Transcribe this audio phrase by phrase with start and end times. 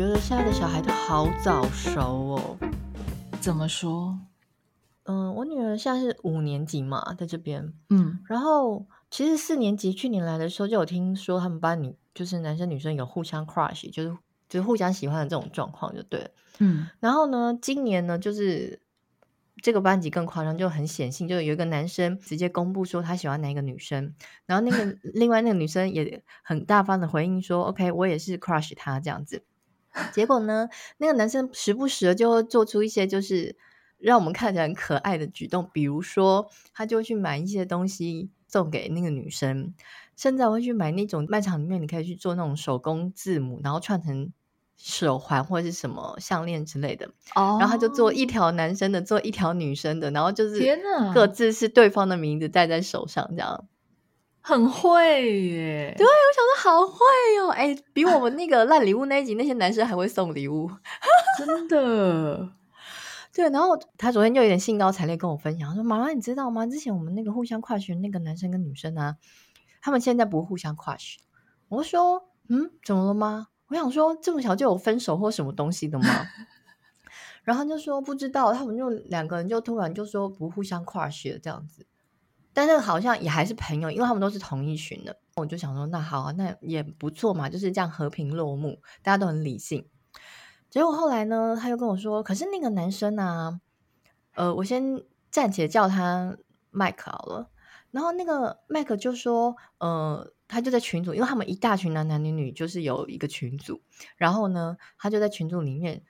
[0.00, 2.58] 觉得现在的小孩都好早熟哦。
[3.38, 4.18] 怎么说？
[5.02, 7.74] 嗯，我女儿现在是五年级嘛，在这边。
[7.90, 14.16] 嗯，然后其实四年级去年来的时候就有听说他们班女就是男生女生有互相 crush，就是
[14.48, 16.30] 就是互相喜欢的这种状况就对了。
[16.60, 18.80] 嗯，然后呢，今年呢就是。
[19.62, 24.14] 这个班级更夸张，就很显性，就有一个男生直接公布说他喜欢哪一个女生，
[24.46, 29.42] 然后那个另外那个女生也很大方的回应说：“OK，我也是 crush 他这样子。”
[30.12, 30.68] 结果呢，
[30.98, 33.56] 那个男生时不时的就会做出一些就是
[33.98, 39.74] 让我们看起来很可爱的举动，比如说他就会去买一些东西送给那个女生，
[40.16, 44.32] 甚至会去买那种卖场里面你可以去做那种手工字母，然后串成。
[44.82, 47.60] 手环或者是什么项链之类的，oh.
[47.60, 50.58] 然后他就做一条男生的，做一条女生的，然后就是
[51.12, 53.68] 各自是对方的名字戴在手上，这样
[54.40, 55.94] 很会耶。
[55.96, 56.96] 对，我想说好会
[57.40, 60.70] 哦，哎，比我们那个烂礼物那一集那些男生还会送礼物，
[61.38, 62.48] 真的。
[63.32, 66.66] 对，然后他昨天就有点兴高采烈跟我分享，他说：“妈妈，你知道吗？
[66.66, 69.16] 之前我们那个互相 crush 那个男生跟女生啊，
[69.80, 71.16] 他们现在不互相 crush。”
[71.68, 76.04] 我说：“嗯，怎么了吗？”我想说，这么小就有分手或什么东西的吗？
[77.44, 81.86] 然后就说不知道，他们就两个人就突然就说不互相 crush 这样子，
[82.52, 85.16] 但是好像也还是朋友，因为他们都是同一群的。
[85.36, 89.88] 我就想说，那好啊，那也不错嘛，就是这样和平落幕，大家都很理性。
[90.68, 93.60] 结果后来呢，他又跟我说，可是那个男生啊，
[94.34, 96.36] 呃，我先暂且叫他
[96.70, 97.50] 麦克好了。
[97.90, 100.32] 然后那个麦克就说，呃。
[100.52, 103.80] 他就在群组，因为他们一大群男男女女，就是有一个群组。
[104.16, 106.02] 然后呢，他就在群组里面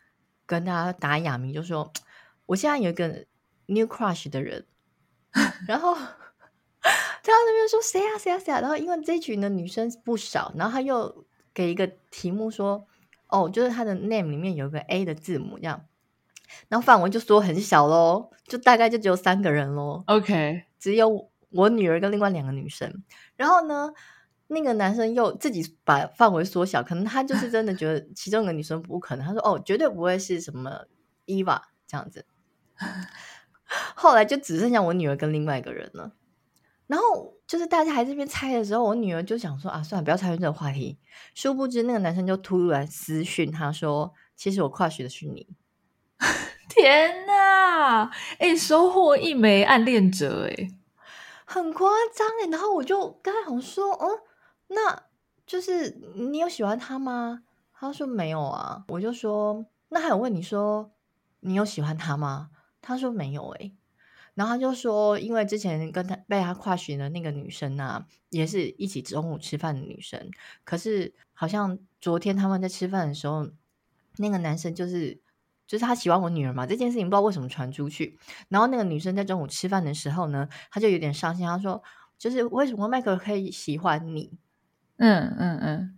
[0.47, 1.93] 跟大家打哑谜，就说
[2.47, 3.27] ：“我现在有一个
[3.67, 4.65] new crush 的人。
[5.69, 5.95] ”然后
[7.23, 12.87] 他那边说：“谁啊，谁啊，谁啊？”然后因为这群的女生不少，然后他又给一个题目说
[13.29, 15.85] ：“哦，就是他的 name 里面有一个 A 的字母，这样。”
[16.69, 20.03] 然后范围就说很小喽，就大概就只有三个人喽。
[20.07, 23.05] OK，只有我女儿跟另外两个女生。
[23.37, 23.93] 然后呢，
[24.49, 29.25] 那个男生又自己把范围缩小，可能他就是真的觉得其中一个女生不可能。
[29.25, 30.87] 他说：“哦，绝对不会是什么
[31.25, 32.27] 伊娃这样子。
[33.95, 36.13] ”后来就只剩下我女儿跟另外一个人了。
[36.91, 40.99] 然后就是大家还在这边猜的时候，我女儿就想说：“啊，算了，不要参与这个话题。”
[41.37, 45.47] 殊不知那个男生就突然私讯他说：“其实我 crush 的是你。
[46.69, 48.11] ”天哪！
[48.41, 50.69] 哎、欸，收获一枚暗恋者，哎，
[51.45, 52.51] 很夸张哎。
[52.51, 54.09] 然后我就刚才好像说：“嗯。”
[54.75, 55.05] 那
[55.47, 57.43] 就是你有喜欢他吗？
[57.73, 58.85] 他说没有啊。
[58.89, 60.91] 我就说，那还有问你说
[61.39, 62.51] 你有喜欢他吗？
[62.83, 63.77] 他说没有诶、欸。
[64.41, 70.31] 然后他就说，因为之前跟他被他跨群的那个女生啊，也是一起中午吃饭的女生。
[70.65, 73.51] 可是好像昨天他们在吃饭的时候，
[74.17, 75.21] 那个男生就是
[75.67, 78.19] 就是他喜欢我女儿嘛，这件事情不知道为什么传出去。
[78.49, 81.83] 然后那个女生在中午吃饭的时候呢，他就有点伤心，他说
[82.17, 84.33] 就是为什么麦克可以喜欢你？
[84.97, 85.90] 嗯嗯嗯，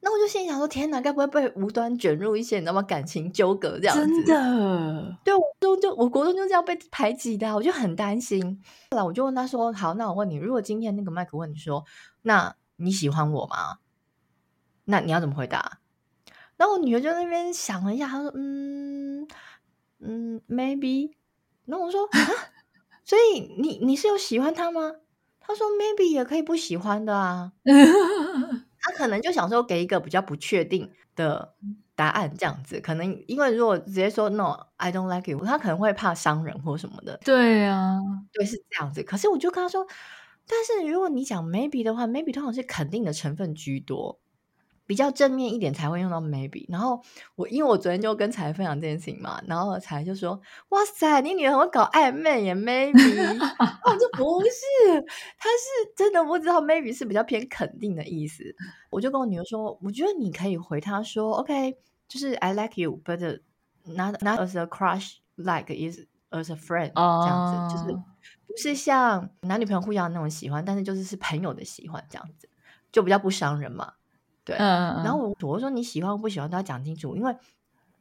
[0.00, 2.82] 那我就心里想说：天哪，该不会被无端卷入一些你知道吗？
[2.82, 4.02] 感情纠葛这样子？
[4.06, 8.60] 真的，对，我都就我国中就这样被排挤的，我就很担心。
[8.90, 11.84] 后来我就问他说：好，那我问你，如果今天那个麦克问你说，
[12.22, 13.78] 那你喜欢我吗？
[14.84, 15.80] 那你要怎么回答？
[16.56, 19.26] 然后我女儿就在那边想了一下，她说：嗯
[20.00, 21.12] 嗯，maybe。
[21.64, 22.18] 然后我说：啊，
[23.04, 24.92] 所以你你是有喜欢他吗？
[25.48, 27.52] 他说：“maybe 也可以不喜欢的啊，
[28.86, 31.54] 他可能就想说给一个比较不确定的
[31.94, 32.80] 答案，这样子。
[32.80, 37.18] 可能因为如果直接说 ‘no’，I don't like you’，他可能会怕伤人或什么的。
[37.24, 37.98] 对啊，
[38.32, 39.02] 对，是这样子。
[39.02, 39.86] 可是我就跟他说，
[40.46, 44.20] 但是如果你讲 maybe 的话，maybe 通常是肯定的成分居多。”
[44.86, 47.02] 比较正面一点才会用到 maybe，然后
[47.34, 52.92] 我因为我昨天就跟才分享这件事情嘛，然后才就说哇塞，你女儿很会搞暧昧耶 maybe，
[53.84, 55.02] 我说不是，
[55.38, 58.44] 她是真的不知道 maybe 是比较偏肯定的意思，
[58.90, 61.76] 我就跟我女儿说，我觉得你可以回她说 OK，
[62.06, 63.40] 就是 I like you，but
[63.84, 66.00] not not as a crush，like is
[66.30, 67.24] as a friend，、oh.
[67.24, 67.92] 这样子，就是
[68.46, 72.48] 不是像男女朋友互相那种喜欢，但是就是是朋友的喜欢这样子，
[72.92, 73.94] 就比较不伤人嘛。
[74.46, 77.36] 对，嗯，然后我我说你喜欢或不喜欢都要讲清楚，因为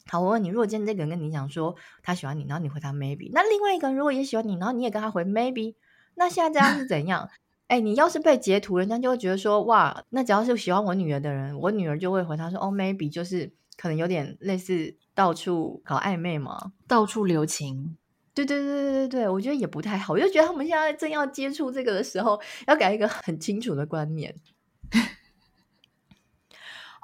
[0.08, 5.74] 好，我问你，如果今天这个人跟你讲说他喜欢你，然后你回他 maybe，那另外一个人如果也喜欢你，然后你也跟他回 maybe，
[6.14, 7.28] 那现在这样是怎样？
[7.68, 17.98] 哎，你要是被截图，人家就会觉得说哇，那只要是喜欢我女儿的人，我女儿就会回他说哦 maybe，就是可能有点类似到处搞暧昧嘛，到处留情。
[18.36, 24.36] 对对对对对对，我觉得也不太好，我就觉得他们现在正要接触这个的时候，要给一个很清楚的观念。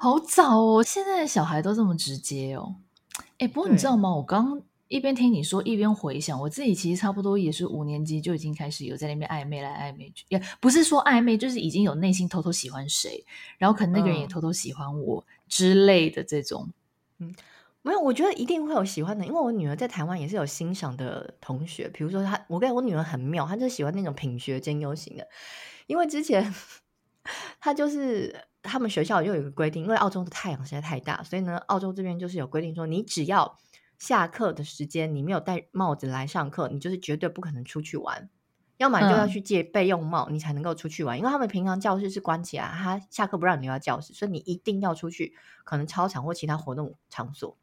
[0.02, 0.82] 好早哦！
[0.82, 2.74] 现在的小孩都这么直接哦。
[3.38, 4.12] 哎，不过你知道吗？
[4.12, 13.24] 我刚一边听你说，一边回想，我自己其实差不多也是五年级就已经开始有在那边暧昧来暧昧去，也不是说暧昧，就是已经有内心偷偷喜欢谁，
[13.58, 16.68] 然后可能那个人也偷偷喜欢我之类的这种。
[17.18, 17.32] 嗯，
[17.82, 25.28] 没有，我觉得一定会有喜欢的，因为我女儿在台湾也是有欣赏的同学，比如说她，我跟我女儿很妙，她就喜欢那种品学兼优型的，
[25.86, 26.52] 因为之前
[27.60, 28.48] 她就是。
[28.62, 33.58] 他们学校又有一个规定，因为澳洲的太阳实在太大，所以呢，澳洲这边就是有规定说，你只要
[33.98, 38.30] 下课的时间你没有戴帽子来上课，你就是绝对不可能出去玩，
[38.76, 41.16] 要么就要去借备用帽，你才能够出去玩。
[41.16, 45.34] 嗯、因为他们平常教室是关起来，他下课不让你留在教室，所以你一定要出去，
[45.64, 47.56] 可能操场或其他活动场所。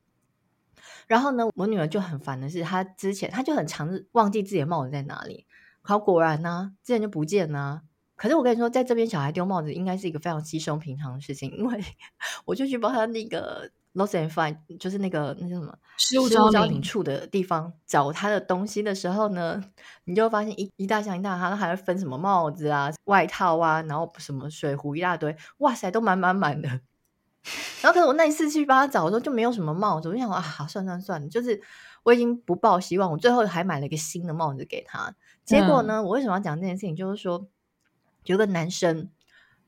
[1.07, 5.45] 然后呢，我女儿就很烦的是，她之前她就很常忘记自己的帽子在哪里，
[5.81, 7.81] 好果然呢、啊，之前就不见了、啊。
[8.19, 11.81] 可是我跟你说，在这边小孩丢帽子应该是一个非常稀松平常的事情，因为
[12.43, 19.63] 我就去帮他那个 lost and find，就是那个那叫什么失物招领处的地方找他的东西的时候呢，
[20.03, 26.67] 你就会发现一一大箱一大箱，他还会分什么帽子啊、外套啊，然后什么水壶一大堆，哇塞，都满满满的。
[27.81, 31.61] 然后可是我那一次去帮他找的时候就没有什么帽子，我就想啊，算算算，就是
[32.03, 35.15] 我已经不抱希望，我最后还买了一个新的帽子给他。
[35.45, 36.93] 结果呢，嗯、我为什么要讲这件事情？
[36.93, 37.47] 就是说。
[38.29, 39.09] 有个男生，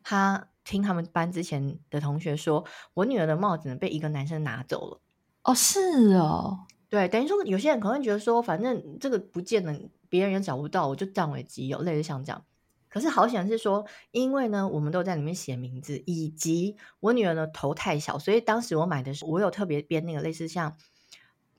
[0.03, 2.63] 他听他们班之前的同学说，
[2.93, 5.01] 我女儿的帽子呢被一个男生拿走了。
[5.41, 5.79] 哦，是
[6.13, 9.75] 哦，对，等于说有些人可能会觉得说，反正这个不见了，
[10.09, 12.45] 别人也找不到，我就占为己有，类似像这样。
[12.87, 20.77] 可是好险是说，因为呢，我们都在里面写名字，以及我女儿的头太小，所以当时我买的时候，我有特别编那个类似像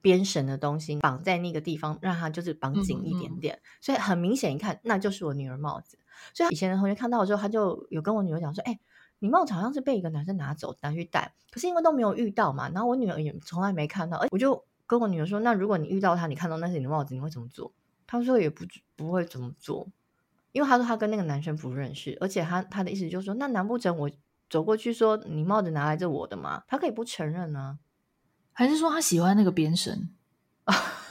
[0.01, 5.99] 编绳的东西绑在那个地方，让它就是绑紧一点点，嗯嗯，所以很明显一看，那就是我女儿帽子。
[6.35, 8.81] 所以以前的同学看到的时候，他就有跟我女儿讲说：“哎、欸，
[9.19, 11.35] 你帽子好像是被一个男生拿走，拿去戴。
[11.51, 14.25] 可是因为都没有遇到嘛，然后我女儿也从来没看到。
[14.31, 17.73] 我就跟我女儿说：那如果你遇到他，你看到那是你的帽子，你会怎么做？
[18.07, 18.65] 他说也不
[18.95, 19.89] 不会怎么做，
[20.53, 24.11] 因为他说他跟那个男生不认识，而且他他的意思就是说，那难不成我
[24.51, 26.63] 走过去说你帽子拿来这我的吗？
[26.69, 27.79] 他可以不承认呢？
[28.53, 30.11] 还是说他喜欢那个边绳？”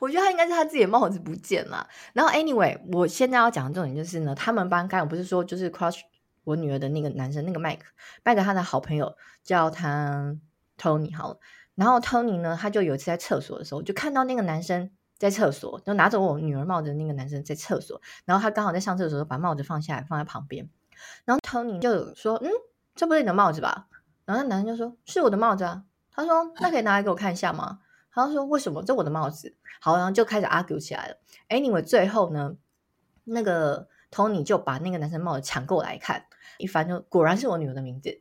[0.00, 1.88] 我觉得他应该是他自己的帽子不见了。
[2.12, 6.00] 然后，anyway，我现在要讲的重点就是呢，他们班刚才我不是说就是 crush
[6.44, 7.84] 我女儿的那个男生，那个麦克，
[8.24, 10.36] 麦克他的好朋友叫他
[10.78, 11.38] Tony 好了。
[11.74, 18.00] 然后 Tony 呢，他就有一次在厕所的时候，就看到那个男生在厕所，就拿走我女儿帽子的那个男生在厕所。
[18.24, 20.68] 然后他刚好在上厕所，把帽子放下来放在旁边。
[21.24, 22.50] 然后 Tony 就说：“嗯，
[22.94, 23.86] 这不是你的帽子吧？”
[24.26, 27.78] 然后那男生就说：“是我的帽子啊。”他说：“那可以拿来给我看一下吗？”
[28.18, 29.54] 然后说，为什么这我的帽子？
[29.80, 31.14] 好，然后就开始 argue 起来了。
[31.48, 32.56] Anyway，最后呢，
[33.22, 36.24] 那个 Tony 就把那个男生帽子抢过来看，
[36.58, 38.20] 一翻就果然是我女儿的名字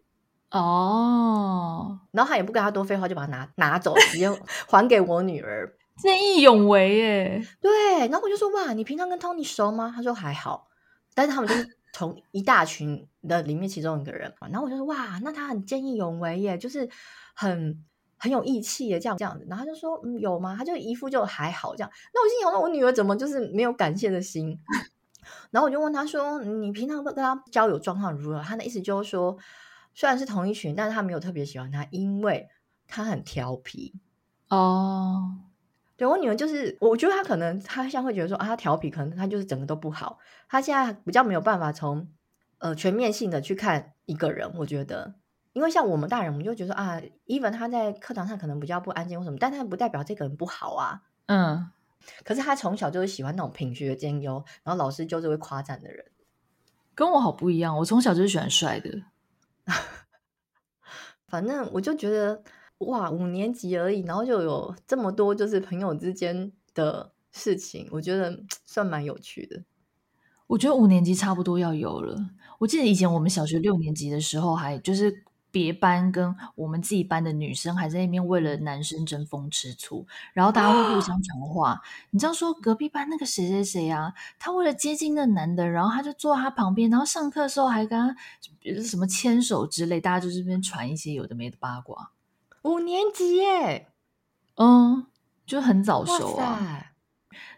[0.52, 2.00] 哦。
[2.12, 4.30] 然后他也不跟他多废话，就把它拿拿走，直接
[4.68, 7.48] 还给我女儿， 见义勇为耶。
[7.60, 9.92] 对，然后我就说哇，你平常跟 Tony 熟吗？
[9.96, 10.68] 他说还好，
[11.16, 14.48] 但是他们就是从一大群的里面其中一个人嘛。
[14.50, 16.88] 然后我就说哇，那他很见义勇为耶，就是
[17.34, 17.84] 很。
[18.18, 20.56] 很有义气的这样这样子，然后他就说，嗯，有吗？
[20.58, 21.92] 他就一副就还好这样。
[22.14, 24.60] 那我心想，那我女儿怎么就是没有感谢的心？
[25.52, 28.42] 然后我就问他说，你平常跟他交友状况如何？
[28.42, 29.38] 他的意思就是说，
[29.94, 32.48] 虽然是同一群，但是他没有特别喜欢他，因为
[32.88, 33.94] 他很调皮。
[34.50, 35.36] 哦，
[35.98, 40.20] 对，我女儿就是，我觉得她可能他像会觉得说啊，他调皮，可能她就是整个都不好。
[40.48, 42.08] 她现在比较没有办法从
[42.60, 45.16] 呃全面性的去看一个人，我觉得。
[45.58, 51.02] 因为像我们大人，我们就觉得啊，even 他在课堂上可能比较不安静或什么，但他不代表这个人不好啊。
[51.26, 51.72] 嗯，
[52.24, 56.06] 可是他从小就是喜欢那种品学兼优，然后老师就是会夸赞的人。
[56.94, 59.02] 跟我好不一样，我从小就是喜欢帅的。
[61.28, 62.44] 反正我就觉得
[62.78, 69.64] 哇，五年级而已，然后就有这么多就是朋友之间的事情，我觉得算蛮有趣的。
[70.46, 72.16] 我觉得五年级差不多要有了。
[72.60, 75.24] 我记得以前我们小学六年级的时候，还就是。
[75.58, 81.72] 别班跟我们自己班的女生还在那边为了男生争风吃醋，然后大家会互相传话。
[81.72, 88.16] 啊、你知道说隔壁班那个谁谁谁啊，他为了接近那男的，然后他就坐他旁边，然后上课的时候还跟他
[88.84, 92.12] 什么牵手之类，大家就这边传一些有的没的八卦。
[92.62, 93.88] 五年级耶，
[94.58, 95.08] 嗯，
[95.48, 96.92] 就很早熟啊。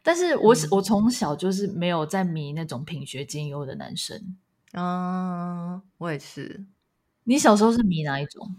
[0.02, 4.38] 但是我我从小就是没有在迷那种品学兼优的男生。
[4.72, 6.66] 嗯，我也是。
[7.30, 8.56] 你小时候是迷哪一种？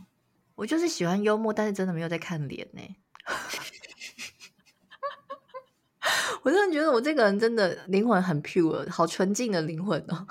[0.55, 2.81] 我就是喜欢幽默，但是真的没有在看脸呢。
[6.45, 10.25] 我真的觉得我这个人真的灵魂很 pure，好纯净的灵魂哦。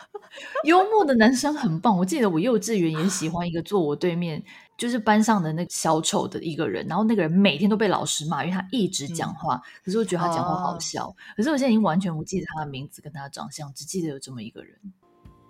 [0.64, 1.94] 幽默的男生很棒。
[1.94, 4.42] 我记得我幼稚园也喜欢一个坐我对面，
[4.78, 6.86] 就是班上的那个小丑的一个人。
[6.86, 9.56] 然后那个人每天都被老师骂，因为他一直讲话。
[9.56, 11.08] 嗯、可是我觉得他讲话好笑。
[11.08, 14.78] 哦、可是我现在已经完全不记得他的名字跟他的长相，只记得有这么一个人。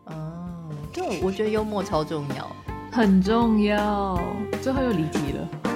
[0.07, 2.51] 哦，对，我觉得幽默超重要，
[2.93, 4.19] 很重要。
[4.63, 5.74] 最后又离题了。